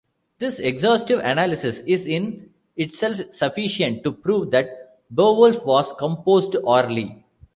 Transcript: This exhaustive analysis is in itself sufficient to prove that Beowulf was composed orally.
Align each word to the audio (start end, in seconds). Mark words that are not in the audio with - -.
This 0.39 0.57
exhaustive 0.57 1.19
analysis 1.19 1.81
is 1.85 2.07
in 2.07 2.49
itself 2.75 3.19
sufficient 3.29 4.03
to 4.03 4.11
prove 4.11 4.49
that 4.49 4.97
Beowulf 5.13 5.63
was 5.63 5.93
composed 5.99 6.55
orally. 6.63 7.23